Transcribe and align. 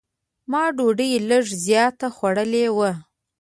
ما 0.51 0.63
ډوډۍ 0.75 1.11
لږ 1.29 1.45
زیاته 1.65 2.07
خوړلې 2.15 2.65
وه. 2.77 2.91